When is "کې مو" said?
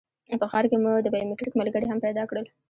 0.71-0.91